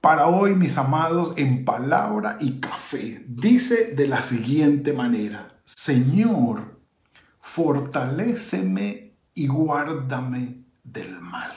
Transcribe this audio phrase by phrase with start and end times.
[0.00, 6.80] para hoy, mis amados, en palabra y café, dice de la siguiente manera, Señor,
[7.40, 11.52] fortaléceme y guárdame del mal.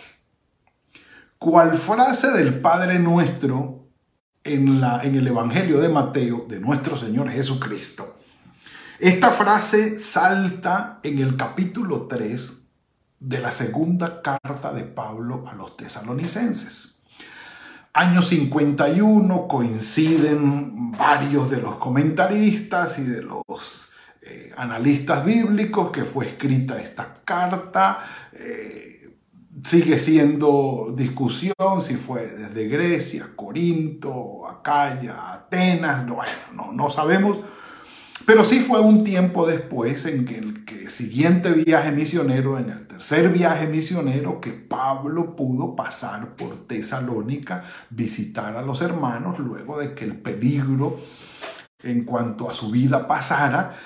[1.38, 3.88] Cual frase del Padre nuestro
[4.44, 8.18] en, la, en el Evangelio de Mateo de nuestro Señor Jesucristo.
[9.00, 12.54] Esta frase salta en el capítulo 3
[13.22, 16.94] de la segunda carta de Pablo a los tesalonicenses
[17.94, 23.92] año 51 coinciden varios de los comentaristas y de los
[24.22, 28.00] eh, analistas bíblicos que fue escrita esta carta.
[28.34, 29.16] Eh,
[29.64, 37.40] sigue siendo discusión si fue desde Grecia, Corinto, Acaya, Atenas, bueno, no, no sabemos
[38.26, 43.30] pero sí fue un tiempo después en que el siguiente viaje misionero, en el tercer
[43.30, 50.06] viaje misionero, que Pablo pudo pasar por Tesalónica, visitar a los hermanos, luego de que
[50.06, 51.00] el peligro
[51.84, 53.78] en cuanto a su vida pasara,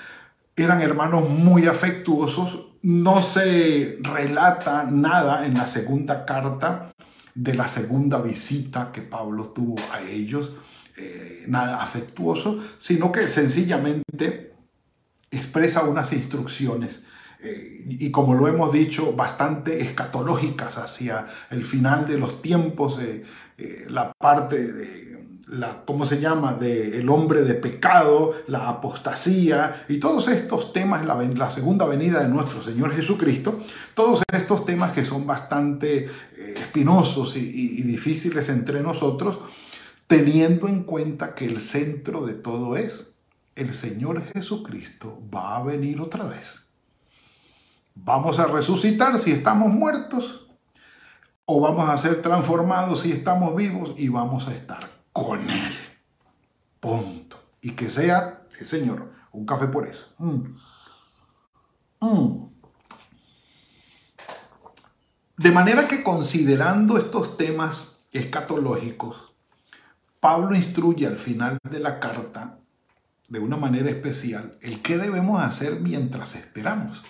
[0.56, 2.66] eran hermanos muy afectuosos.
[2.82, 6.92] No se relata nada en la segunda carta
[7.34, 10.52] de la segunda visita que Pablo tuvo a ellos
[11.00, 14.52] eh, nada afectuoso, sino que sencillamente
[15.30, 17.04] expresa unas instrucciones
[17.40, 23.86] eh, y como lo hemos dicho, bastante escatológicas hacia el final de los tiempos, eh,
[23.88, 29.98] la parte de la, ¿cómo se llama?, de el hombre de pecado, la apostasía y
[29.98, 33.60] todos estos temas, la, la segunda venida de nuestro Señor Jesucristo,
[33.94, 39.38] todos estos temas que son bastante espinosos y difíciles entre nosotros,
[40.08, 43.14] teniendo en cuenta que el centro de todo es
[43.54, 46.72] el Señor Jesucristo va a venir otra vez.
[47.94, 50.46] Vamos a resucitar si estamos muertos
[51.44, 55.74] o vamos a ser transformados si estamos vivos y vamos a estar con Él.
[56.80, 57.36] Punto.
[57.60, 60.06] Y que sea, sí Señor, un café por eso.
[60.18, 60.56] Mm.
[62.00, 62.48] Mm.
[65.36, 69.27] De manera que considerando estos temas escatológicos,
[70.20, 72.58] Pablo instruye al final de la carta,
[73.28, 77.04] de una manera especial, el qué debemos hacer mientras esperamos.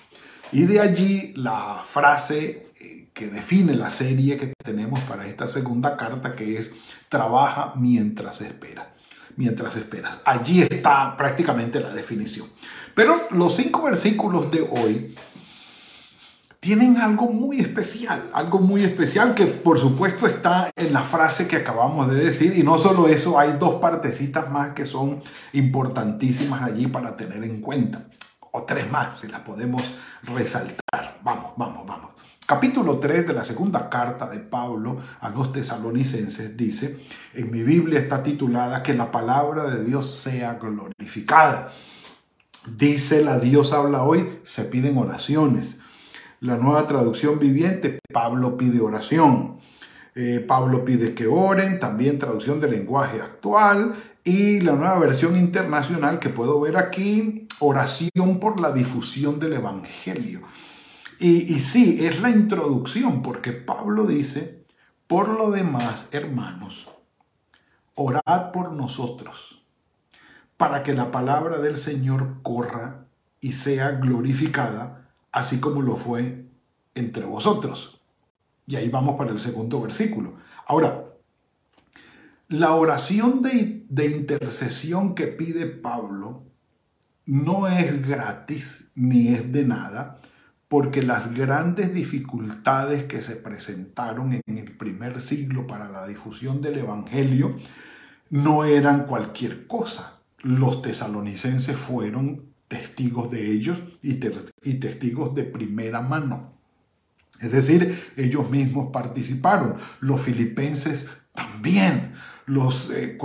[0.52, 5.96] Y de allí la frase eh, que define la serie que tenemos para esta segunda
[5.96, 6.70] carta, que es
[7.08, 8.94] trabaja mientras espera.
[9.36, 10.20] Mientras esperas.
[10.24, 12.48] Allí está prácticamente la definición.
[12.94, 15.14] Pero los cinco versículos de hoy
[16.60, 21.56] tienen algo muy especial, algo muy especial que por supuesto está en la frase que
[21.56, 26.88] acabamos de decir y no solo eso, hay dos partecitas más que son importantísimas allí
[26.88, 28.06] para tener en cuenta,
[28.50, 29.82] o tres más si las podemos
[30.22, 31.18] resaltar.
[31.22, 32.10] Vamos, vamos, vamos.
[32.44, 36.98] Capítulo 3 de la segunda carta de Pablo a los tesalonicenses dice,
[37.34, 41.72] en mi Biblia está titulada que la palabra de Dios sea glorificada.
[42.66, 45.77] Dice la Dios habla hoy, se piden oraciones
[46.40, 49.58] la nueva traducción viviente, Pablo pide oración.
[50.14, 53.94] Eh, Pablo pide que oren, también traducción del lenguaje actual.
[54.22, 60.42] Y la nueva versión internacional que puedo ver aquí, oración por la difusión del Evangelio.
[61.18, 64.64] Y, y sí, es la introducción, porque Pablo dice,
[65.08, 66.88] por lo demás, hermanos,
[67.94, 69.64] orad por nosotros,
[70.56, 73.06] para que la palabra del Señor corra
[73.40, 76.46] y sea glorificada así como lo fue
[76.94, 78.00] entre vosotros.
[78.66, 80.34] Y ahí vamos para el segundo versículo.
[80.66, 81.04] Ahora,
[82.48, 86.44] la oración de, intercesión que pide Pablo
[87.26, 90.18] no es gratis ni es de nada,
[90.66, 96.78] porque las grandes dificultades que se presentaron en el primer siglo para la difusión del
[96.78, 97.56] Evangelio
[98.30, 100.20] no eran cualquier cosa.
[100.38, 106.52] Los tesalonicenses fueron testigos de ellos y, testigos de primera mano.
[107.40, 112.14] Es decir, ellos mismos participaron, los filipenses también,
[112.46, 113.16] los, eh,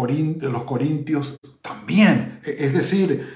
[0.41, 2.39] los corintios también.
[2.43, 3.27] E, es decir,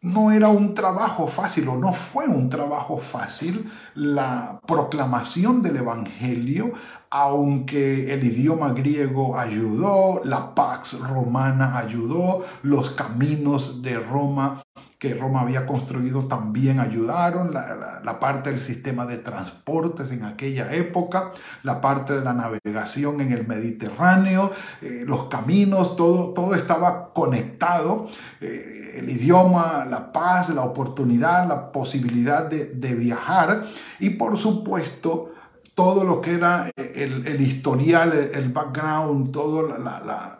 [0.00, 6.74] no era un trabajo fácil o no fue un trabajo fácil la proclamación del Evangelio
[7.10, 14.62] aunque el idioma griego ayudó, la Pax Romana ayudó, los caminos de Roma
[14.98, 21.32] que Roma había construido también ayudaron, la, parte del sistema de transportes en aquella época,
[21.62, 24.50] la parte de la navegación en el Mediterráneo,
[24.82, 28.08] eh, los caminos, todo, todo estaba conectado,
[28.40, 33.66] eh, el idioma, la paz, la oportunidad, la posibilidad de, de viajar
[34.00, 35.32] y por supuesto
[35.74, 40.38] todo lo que era el, el historial, el background, toda la, la,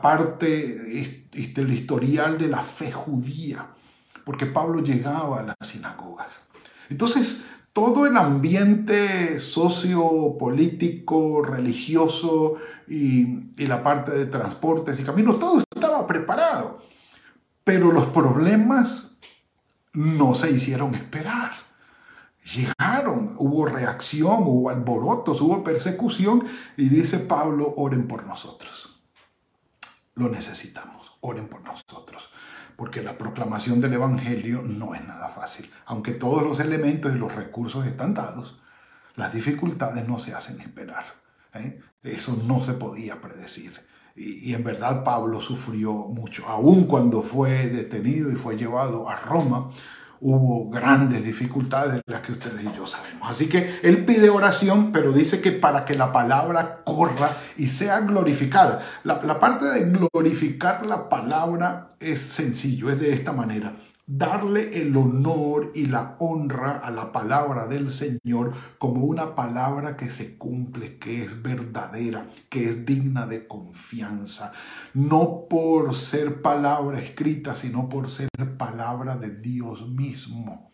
[0.00, 0.54] parte
[1.54, 3.66] del historial de la fe judía,
[4.24, 6.28] porque Pablo llegaba a las sinagogas.
[6.88, 7.42] Entonces,
[7.72, 12.56] todo el ambiente sociopolítico, religioso
[12.88, 16.82] y, y la parte de transportes y caminos, todo estaba preparado.
[17.64, 19.18] Pero los problemas
[19.92, 21.52] no se hicieron esperar
[22.44, 26.44] llegaron, hubo reacción, hubo alborotos, hubo persecución
[26.76, 28.89] y dice Pablo, oren por nosotros.
[30.20, 32.28] Lo necesitamos, oren por nosotros.
[32.76, 35.70] Porque la proclamación del Evangelio no es nada fácil.
[35.86, 38.60] Aunque todos los elementos y los recursos están dados,
[39.16, 41.04] las dificultades no se hacen esperar.
[41.54, 41.80] ¿eh?
[42.02, 43.72] Eso no se podía predecir.
[44.14, 49.16] Y, y, en verdad Pablo sufrió mucho, aun cuando fue detenido y fue llevado a
[49.16, 49.70] Roma
[50.20, 53.30] hubo grandes dificultades, las que ustedes y yo sabemos.
[53.30, 58.00] Así que él pide oración, pero dice que para que la palabra corra y sea
[58.00, 58.86] glorificada.
[59.04, 63.74] La, la parte de glorificar la palabra es sencillo, es de esta manera
[64.12, 70.10] darle el honor y la honra a la palabra del Señor como una palabra que
[70.10, 74.52] se cumple, que es verdadera, que es digna de confianza,
[74.94, 80.70] no por ser palabra escrita, sino por ser palabra de Dios mismo.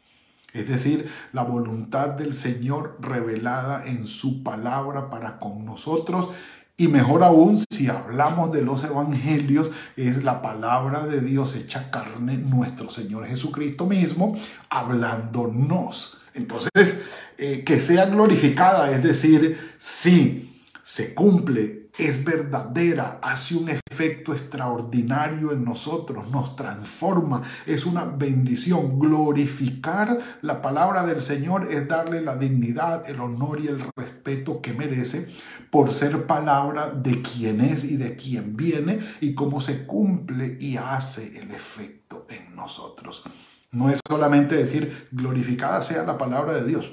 [0.53, 6.31] Es decir, la voluntad del Señor revelada en su palabra para con nosotros
[6.79, 12.37] y mejor aún, si hablamos de los evangelios, es la palabra de Dios hecha carne,
[12.37, 14.37] nuestro Señor Jesucristo mismo,
[14.69, 16.19] hablándonos.
[16.35, 17.05] Entonces,
[17.39, 25.53] eh, que sea glorificada, es decir, sí, se cumple es verdadera, hace un efecto extraordinario
[25.53, 28.99] en nosotros, nos transforma, es una bendición.
[28.99, 34.75] Glorificar la palabra del Señor es darle la dignidad, el honor y el respeto que
[34.75, 35.33] merece
[35.71, 40.77] por ser palabra de quien es y de quien viene y cómo se cumple y
[40.77, 43.23] hace el efecto en nosotros.
[43.71, 46.91] No es solamente decir glorificada sea la palabra de Dios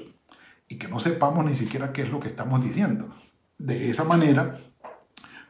[0.68, 3.14] y que no sepamos ni siquiera qué es lo que estamos diciendo.
[3.58, 4.60] De esa manera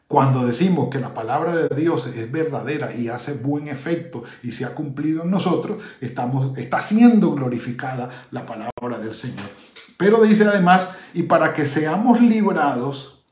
[0.07, 4.65] cuando decimos que la palabra de Dios es verdadera y hace buen efecto y se
[4.65, 9.49] ha cumplido en nosotros, estamos, está siendo glorificada la palabra del Señor.
[9.97, 13.25] Pero dice además, y para que seamos librados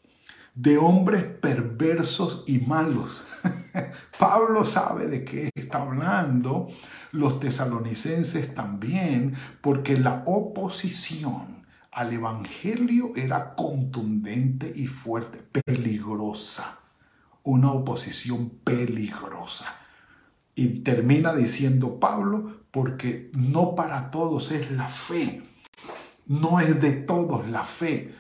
[0.55, 3.23] de hombres perversos y malos.
[4.19, 6.69] Pablo sabe de qué está hablando,
[7.11, 11.62] los tesalonicenses también, porque la oposición
[11.93, 16.81] al Evangelio era contundente y fuerte, peligrosa,
[17.43, 19.67] una oposición peligrosa.
[20.55, 25.43] Y termina diciendo Pablo, porque no para todos es la fe,
[26.27, 28.15] no es de todos la fe.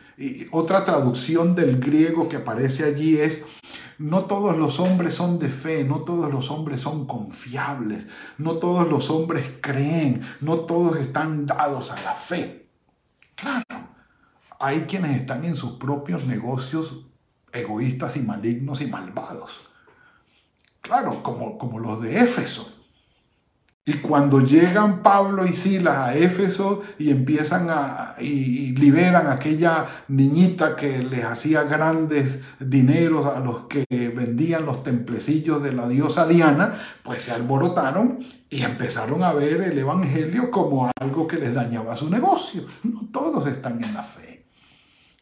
[0.50, 3.42] Otra traducción del griego que aparece allí es,
[3.96, 8.88] no todos los hombres son de fe, no todos los hombres son confiables, no todos
[8.88, 12.61] los hombres creen, no todos están dados a la fe.
[13.34, 13.64] Claro,
[14.58, 17.06] hay quienes están en sus propios negocios
[17.52, 19.60] egoístas y malignos y malvados.
[20.80, 22.81] Claro, como, como los de Éfeso.
[23.84, 30.04] Y cuando llegan Pablo y Silas a Éfeso y empiezan a y, liberan a aquella
[30.06, 36.28] niñita que les hacía grandes dineros a los que vendían los templecillos de la diosa
[36.28, 41.96] Diana, pues se alborotaron y empezaron a ver el evangelio como algo que les dañaba
[41.96, 42.64] su negocio.
[42.84, 44.46] No todos están en la fe.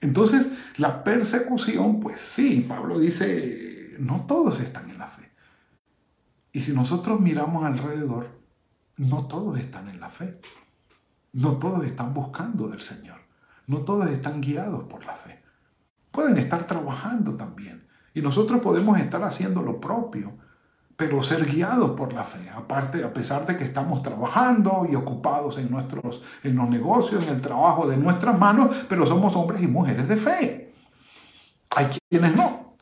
[0.03, 5.31] Entonces, la persecución, pues sí, Pablo dice, no todos están en la fe.
[6.53, 8.40] Y si nosotros miramos alrededor,
[9.01, 10.39] no todos están en la fe.
[11.33, 13.17] No todos están buscando del Señor.
[13.67, 15.43] No todos están guiados por la fe.
[16.11, 17.87] Pueden estar trabajando también.
[18.13, 20.33] Y nosotros podemos estar haciendo lo propio,
[20.97, 22.51] pero ser guiados por la fe.
[22.55, 27.37] Aparte, a pesar de que estamos trabajando y ocupados en, nuestros, en los negocios, en
[27.37, 30.75] el trabajo de nuestras manos, pero somos hombres y mujeres de fe.
[31.71, 32.75] Hay quienes no.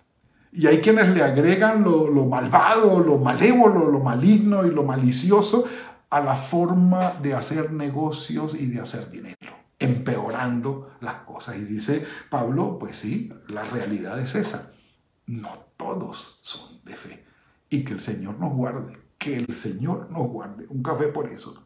[0.50, 5.66] Y hay quienes le agregan lo, lo malvado, lo malévolo, lo maligno y lo malicioso
[6.10, 9.56] a la forma de hacer negocios y de hacer dinero.
[9.80, 11.56] empeorando las cosas.
[11.56, 14.72] Y dice Pablo, pues sí, la realidad es esa.
[15.26, 17.24] No todos son de fe.
[17.70, 20.66] Y que el Señor nos guarde, que el Señor nos guarde.
[20.68, 21.62] Un café por eso.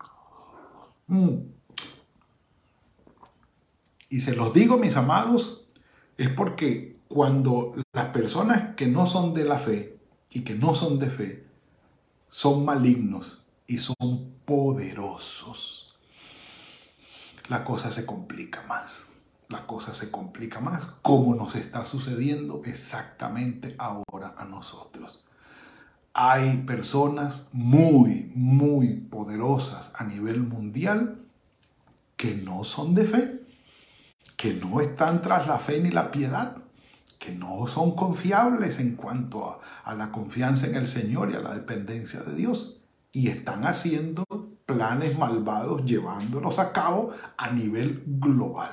[1.06, 1.36] Mm.
[4.10, 5.64] Y se los digo, mis amados,
[6.18, 10.98] es porque cuando las personas que no son de la fe y que no son
[10.98, 11.46] de fe
[12.28, 15.94] son malignos y son poderosos,
[17.48, 19.04] la cosa se complica más.
[19.48, 25.26] La cosa se complica más, como nos está sucediendo exactamente ahora a nosotros.
[26.14, 31.26] Hay personas muy, muy poderosas a nivel mundial
[32.16, 33.42] que no son de fe,
[34.38, 36.56] que no están tras la fe ni la piedad,
[37.18, 41.40] que no son confiables en cuanto a, a la confianza en el Señor y a
[41.40, 42.81] la dependencia de Dios.
[43.12, 44.24] Y están haciendo
[44.64, 48.70] planes malvados, llevándolos a cabo a nivel global.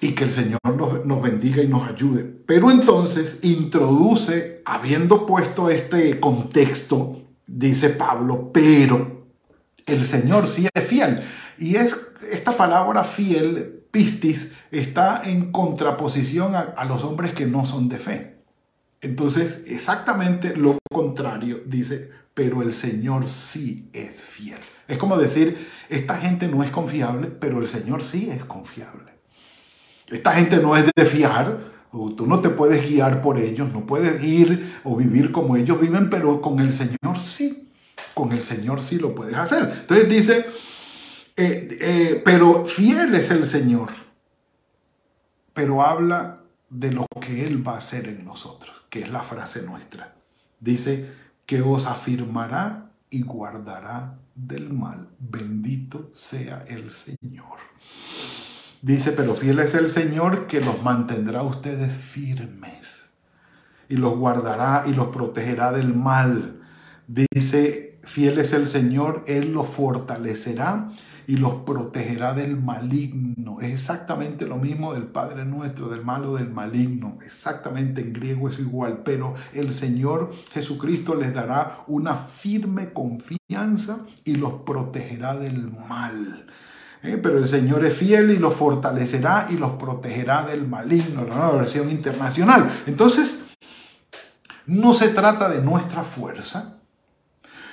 [0.00, 2.24] Y que el Señor nos, nos bendiga y nos ayude.
[2.24, 9.26] Pero entonces introduce, habiendo puesto este contexto, dice Pablo, pero
[9.86, 11.22] el Señor sí es fiel.
[11.58, 11.96] Y es
[12.30, 17.98] esta palabra fiel, pistis, está en contraposición a, a, los hombres que no son de
[17.98, 18.38] fe.
[19.00, 24.58] Entonces, exactamente lo contrario, dice, pero el Señor sí es fiel.
[24.88, 29.12] Es como decir, esta gente no es confiable, pero el Señor sí es confiable.
[30.08, 34.22] Esta gente no es de fiar, tú no te puedes guiar por ellos, no puedes
[34.22, 37.70] ir o vivir como ellos viven, pero con el Señor sí,
[38.14, 39.78] con el Señor sí lo puedes hacer.
[39.80, 40.46] Entonces dice,
[41.36, 43.88] eh, eh, pero fiel es el Señor,
[45.52, 49.62] pero habla de lo que Él va a hacer en nosotros, que es la frase
[49.62, 50.14] nuestra.
[50.60, 51.10] Dice
[51.52, 55.10] que os afirmará y guardará del mal.
[55.18, 57.58] Bendito sea el Señor.
[58.80, 63.10] Dice, pero fiel es el Señor que los mantendrá a ustedes firmes
[63.90, 66.62] y los guardará y los protegerá del mal.
[67.06, 70.88] Dice, fiel es el Señor, Él los fortalecerá
[71.26, 73.58] y los protegerá del maligno.
[73.60, 77.18] Es exactamente lo mismo del Padre nuestro, del malo, del maligno.
[77.24, 84.36] Exactamente en griego es igual, pero el Señor Jesucristo les dará una firme confianza y
[84.36, 86.46] los protegerá del mal.
[87.02, 87.18] ¿Eh?
[87.20, 91.24] Pero el Señor es fiel y los fortalecerá y los protegerá del maligno.
[91.24, 92.82] La nueva versión internacional.
[92.86, 93.44] Entonces,
[94.66, 96.78] no se trata de nuestra fuerza,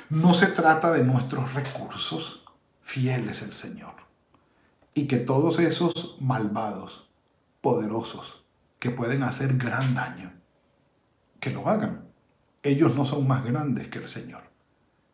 [0.10, 2.44] no se trata de nuestros recursos,
[2.90, 3.94] fiel es el Señor.
[4.96, 7.08] Y que todos esos malvados,
[7.62, 8.44] poderosos,
[8.80, 10.34] que pueden hacer gran daño,
[11.40, 12.06] que lo hagan.
[12.64, 14.42] Ellos no son más grandes que el Señor.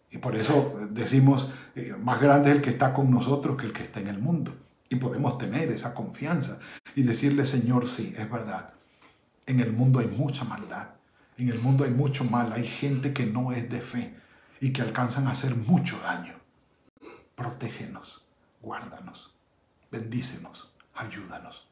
[0.09, 3.73] Y por eso decimos, eh, más grande es el que está con nosotros que el
[3.73, 4.55] que está en el mundo.
[4.87, 6.59] Y podemos tener esa confianza
[6.95, 8.73] y decirle, Señor, sí, es verdad.
[9.45, 10.91] En el mundo hay mucha maldad.
[11.37, 12.53] En el mundo hay mucho mal.
[12.53, 14.15] Hay gente que no es de fe
[14.61, 16.34] y que alcanzan a hacer mucho daño
[17.35, 18.23] protégenos,
[18.61, 19.31] guárdanos,
[19.91, 21.67] bendícenos, ayúdanos.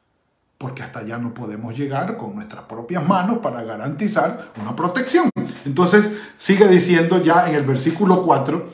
[0.58, 5.30] Porque hasta allá no podemos llegar con nuestras propias manos para garantizar una protección.
[5.64, 8.72] Entonces sigue diciendo ya en el versículo 4,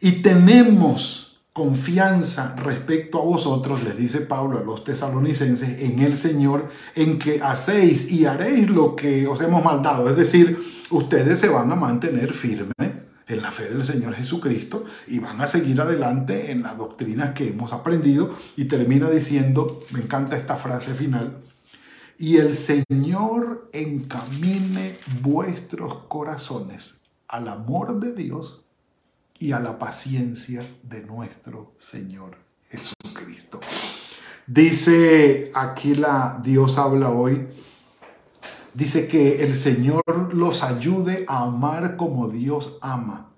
[0.00, 6.70] y tenemos confianza respecto a vosotros, les dice Pablo a los tesalonicenses, en el Señor,
[6.94, 10.08] en que hacéis y haréis lo que os hemos mandado.
[10.08, 12.89] Es decir, ustedes se van a mantener firmes
[13.30, 17.48] en la fe del Señor Jesucristo y van a seguir adelante en las doctrinas que
[17.48, 18.34] hemos aprendido.
[18.56, 21.38] Y termina diciendo, me encanta esta frase final,
[22.18, 28.62] y el Señor encamine vuestros corazones al amor de Dios
[29.38, 32.36] y a la paciencia de nuestro Señor
[32.68, 33.60] Jesucristo.
[34.46, 37.48] Dice aquí la Dios habla hoy
[38.74, 40.02] dice que el Señor
[40.34, 43.30] los ayude a amar como Dios ama,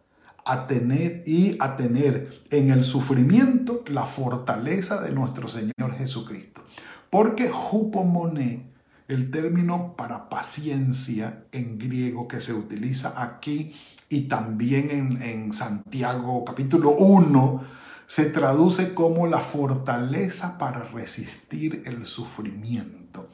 [0.44, 6.62] a tener y a tener en el sufrimiento la fortaleza de nuestro Señor Jesucristo.
[7.10, 8.70] Porque jupomone,
[9.08, 13.74] el término para paciencia en griego que se utiliza aquí
[14.08, 17.64] y también en, en Santiago capítulo 1,
[18.06, 23.28] se traduce como la fortaleza para resistir el sufrimiento.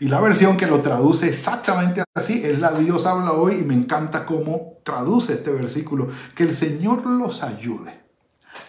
[0.00, 3.74] Y la versión que lo traduce exactamente así es la Dios habla hoy y me
[3.74, 6.08] encanta cómo traduce este versículo.
[6.34, 8.00] Que el Señor los ayude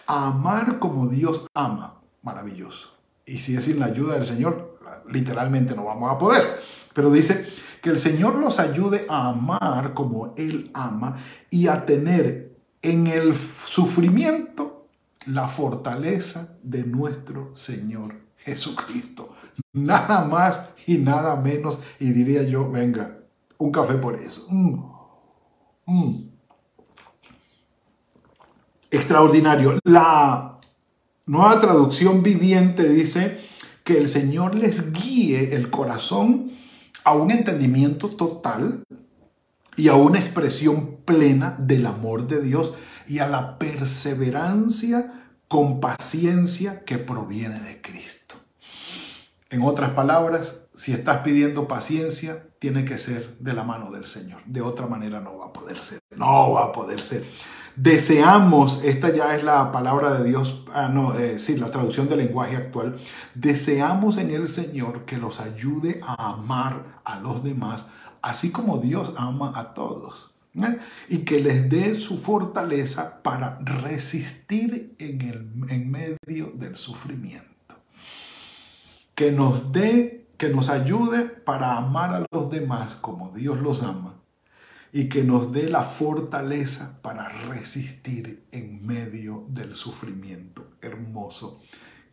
[0.06, 2.02] a amar como Dios ama.
[2.20, 2.90] Maravilloso.
[3.24, 6.60] Y si es sin la ayuda del Señor, literalmente no vamos a poder.
[6.92, 7.48] Pero dice
[7.80, 13.34] que el Señor los ayude a amar como Él ama y a tener en el
[13.34, 14.86] sufrimiento
[15.24, 19.34] la fortaleza de nuestro Señor Jesucristo.
[19.72, 21.78] Nada más y nada menos.
[21.98, 23.18] Y diría yo, venga,
[23.58, 24.46] un café por eso.
[24.50, 24.92] Mm.
[25.86, 26.30] Mm.
[28.90, 29.78] Extraordinario.
[29.84, 30.58] La
[31.26, 33.40] nueva traducción viviente dice
[33.84, 36.52] que el Señor les guíe el corazón
[37.04, 38.84] a un entendimiento total
[39.76, 42.74] y a una expresión plena del amor de Dios
[43.08, 48.36] y a la perseverancia con paciencia que proviene de Cristo.
[49.52, 54.40] En otras palabras, si estás pidiendo paciencia, tiene que ser de la mano del Señor.
[54.46, 55.98] De otra manera no va a poder ser.
[56.16, 57.22] No va a poder ser.
[57.76, 62.20] Deseamos, esta ya es la palabra de Dios, ah, no, eh, sí, la traducción del
[62.20, 62.98] lenguaje actual.
[63.34, 67.84] Deseamos en el Señor que los ayude a amar a los demás,
[68.22, 70.32] así como Dios ama a todos.
[70.54, 70.78] ¿eh?
[71.10, 77.51] Y que les dé su fortaleza para resistir en, el, en medio del sufrimiento.
[79.14, 84.22] Que nos dé, que nos ayude para amar a los demás como Dios los ama
[84.92, 90.66] y que nos dé la fortaleza para resistir en medio del sufrimiento.
[90.82, 91.60] Hermoso.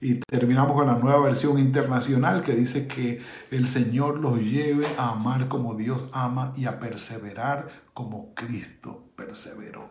[0.01, 5.09] Y terminamos con la nueva versión internacional que dice que el Señor los lleve a
[5.09, 9.89] amar como Dios ama y a perseverar como Cristo perseveró.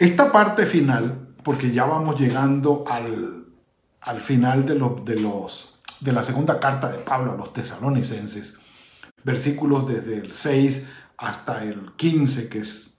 [0.00, 3.45] Esta parte final, porque ya vamos llegando al,
[4.06, 8.60] al final de, de, los, de la segunda carta de Pablo a los tesalonicenses,
[9.24, 12.94] versículos desde el 6 hasta el 15, que es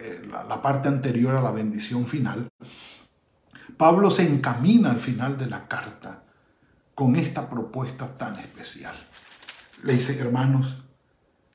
[0.00, 2.48] eh, la parte anterior a la bendición final,
[3.76, 6.24] Pablo se encamina al final de la carta
[6.94, 8.96] con esta propuesta tan especial.
[9.84, 10.82] Le dice, hermanos,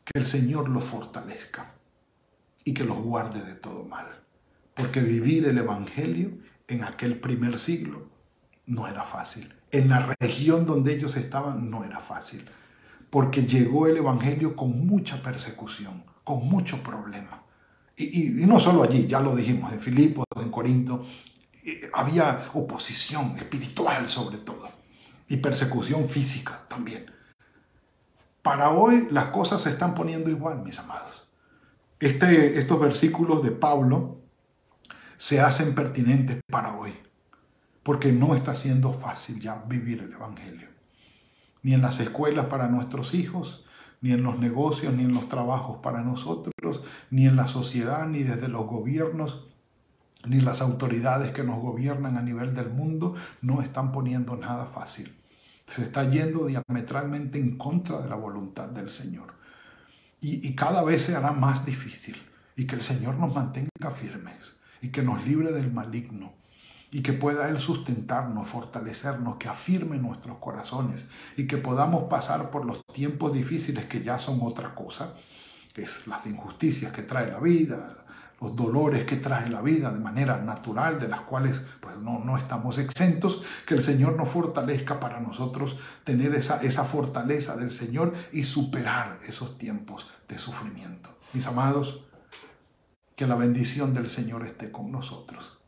[0.03, 1.73] que el Señor los fortalezca
[2.63, 4.07] y que los guarde de todo mal.
[4.75, 6.31] Porque vivir el Evangelio
[6.67, 8.14] en aquel primer siglo
[8.67, 9.53] no era fácil.
[9.71, 12.47] En la región donde ellos estaban no era fácil
[13.09, 17.43] porque llegó el Evangelio con mucha persecución, con mucho problema.
[17.95, 21.05] Y, no solo allí, ya lo dijimos, en Filipos, en Corinto,
[21.93, 24.69] había oposición espiritual sobre todo
[25.27, 27.09] y persecución física también.
[28.41, 31.27] Para hoy las cosas se están poniendo igual, mis amados.
[31.99, 34.19] Este, estos versículos de Pablo
[35.17, 36.93] se hacen pertinentes para hoy,
[37.85, 40.75] porque no está siendo fácil ya vivir el Evangelio
[41.65, 43.65] ni en las escuelas para nuestros hijos,
[43.99, 48.21] ni en los negocios, ni en los trabajos para nosotros, ni en la sociedad, ni
[48.21, 49.47] desde los gobiernos,
[50.27, 55.11] ni las autoridades que nos gobiernan a nivel del mundo, no están poniendo nada fácil.
[55.65, 59.33] Se está yendo diametralmente en contra de la voluntad del Señor.
[60.21, 62.15] Y, y cada vez se hará más difícil.
[62.55, 66.33] Y que el Señor nos mantenga firmes y que nos libre del maligno
[66.95, 72.63] y que pueda Él sustentarnos, fortalecernos, que afirme nuestros corazones y que podamos pasar por
[72.63, 75.13] los tiempos difíciles que ya son otra cosa,
[75.73, 78.05] que es las injusticias que trae la vida,
[78.39, 82.37] los dolores que trae la vida de manera natural, de las cuales pues no, no
[82.37, 88.13] estamos exentos, que el Señor nos fortalezca para nosotros tener esa, esa fortaleza del Señor
[88.31, 91.09] y superar esos tiempos de sufrimiento.
[91.33, 92.05] Mis amados,
[93.17, 95.59] que la bendición del Señor esté con nosotros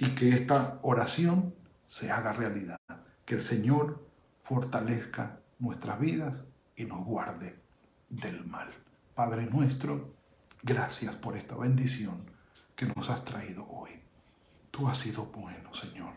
[0.00, 1.54] y que esta oración
[1.86, 2.78] se haga realidad.
[3.26, 4.08] Que el Señor
[4.42, 6.42] fortalezca nuestras vidas
[6.74, 7.60] y nos guarde
[8.08, 8.70] del mal.
[9.14, 10.14] Padre nuestro,
[10.62, 12.24] gracias por esta bendición
[12.74, 13.90] que nos has traído hoy.
[14.70, 16.14] Tú has sido bueno, Señor.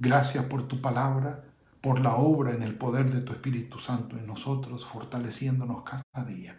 [0.00, 1.44] Gracias por tu palabra,
[1.80, 6.58] por la obra en el poder de tu Espíritu Santo en nosotros, fortaleciéndonos cada día.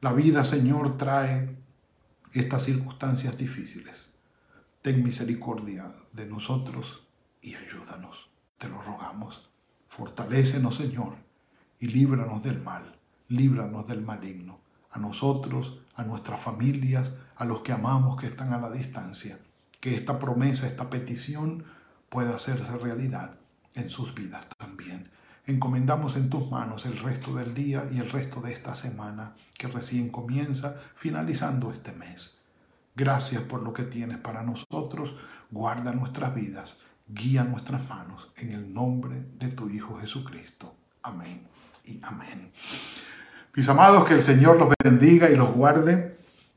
[0.00, 1.58] La vida, Señor, trae
[2.32, 4.15] estas circunstancias difíciles
[4.86, 7.02] ten misericordia de nosotros
[7.42, 8.28] y ayúdanos.
[8.56, 9.50] Te lo rogamos.
[9.88, 11.16] Fortalécenos, Señor,
[11.80, 12.94] y líbranos del mal,
[13.26, 14.60] líbranos del maligno,
[14.92, 19.40] a nosotros, a nuestras familias, a los que amamos que están a la distancia.
[19.80, 21.64] Que esta promesa, esta petición
[22.08, 23.40] pueda hacerse realidad
[23.74, 25.10] en sus vidas también.
[25.46, 29.66] Encomendamos en tus manos el resto del día y el resto de esta semana que
[29.66, 32.35] recién comienza, finalizando este mes.
[32.96, 35.14] Gracias por lo que tienes para nosotros.
[35.50, 40.74] Guarda nuestras vidas, guía nuestras manos en el nombre de tu Hijo Jesucristo.
[41.02, 41.46] Amén
[41.84, 42.50] y amén.
[43.54, 46.16] Mis amados, que el Señor los bendiga y los guarde.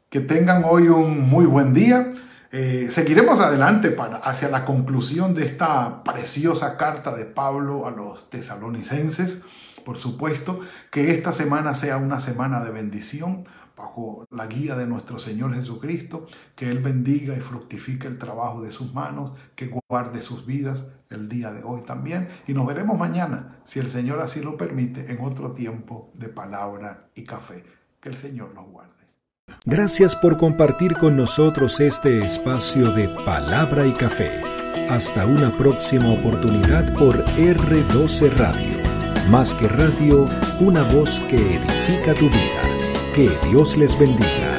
[0.10, 2.10] Que tengan hoy un muy buen día.
[2.54, 8.30] Eh, seguiremos adelante para, hacia la conclusión de esta preciosa carta de Pablo a los
[8.30, 9.42] tesalonicenses.
[9.84, 13.44] Por supuesto, que esta semana sea una semana de bendición
[13.80, 18.72] bajo la guía de nuestro Señor Jesucristo, que Él bendiga y fructifique el trabajo de
[18.72, 22.28] sus manos, que guarde sus vidas el día de hoy también.
[22.46, 27.10] Y nos veremos mañana, si el Señor así lo permite, en otro tiempo de palabra
[27.16, 27.64] y café.
[28.02, 28.94] Que el Señor nos guarde.
[29.66, 34.42] Gracias por compartir con nosotros este espacio de palabra y café.
[34.90, 38.80] Hasta una próxima oportunidad por R12 Radio.
[39.30, 40.26] Más que radio,
[40.60, 42.69] una voz que edifica tu vida.
[43.14, 44.59] Que Dios les bendiga.